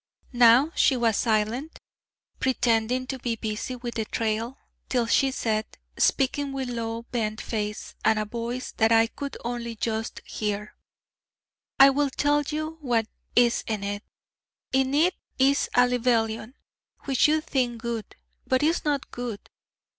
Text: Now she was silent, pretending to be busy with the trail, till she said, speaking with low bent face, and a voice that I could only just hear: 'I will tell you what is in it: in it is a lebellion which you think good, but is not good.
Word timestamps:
Now 0.33 0.71
she 0.73 0.97
was 0.97 1.15
silent, 1.15 1.77
pretending 2.39 3.05
to 3.05 3.19
be 3.19 3.35
busy 3.35 3.75
with 3.75 3.93
the 3.93 4.05
trail, 4.05 4.57
till 4.89 5.05
she 5.05 5.29
said, 5.29 5.77
speaking 5.95 6.51
with 6.53 6.69
low 6.71 7.03
bent 7.11 7.39
face, 7.39 7.93
and 8.03 8.17
a 8.17 8.25
voice 8.25 8.71
that 8.77 8.91
I 8.91 9.05
could 9.05 9.37
only 9.45 9.75
just 9.75 10.21
hear: 10.25 10.75
'I 11.79 11.89
will 11.91 12.09
tell 12.09 12.41
you 12.41 12.79
what 12.81 13.05
is 13.35 13.63
in 13.67 13.83
it: 13.83 14.01
in 14.73 14.95
it 14.95 15.13
is 15.37 15.69
a 15.75 15.87
lebellion 15.87 16.55
which 17.01 17.27
you 17.27 17.39
think 17.39 17.83
good, 17.83 18.15
but 18.47 18.63
is 18.63 18.83
not 18.83 19.11
good. 19.11 19.51